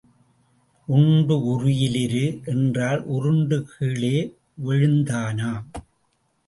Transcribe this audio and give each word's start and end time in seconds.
உண்டு 0.87 1.35
உறியில் 1.45 1.95
இரு 1.95 2.25
என்றால் 2.45 3.03
உருண்டு 3.05 3.59
கீழே 3.65 4.17
விழுந்தானாம். 4.65 5.65